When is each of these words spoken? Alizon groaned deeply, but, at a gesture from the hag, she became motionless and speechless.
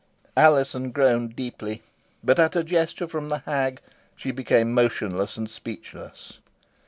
Alizon 0.35 0.89
groaned 0.89 1.35
deeply, 1.35 1.83
but, 2.23 2.39
at 2.39 2.55
a 2.55 2.63
gesture 2.63 3.05
from 3.05 3.29
the 3.29 3.43
hag, 3.45 3.81
she 4.15 4.31
became 4.31 4.73
motionless 4.73 5.37
and 5.37 5.47
speechless. 5.47 6.39